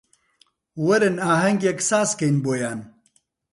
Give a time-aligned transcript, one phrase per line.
[0.85, 2.79] وەرن ئاهەنگێک سازکەین بۆیان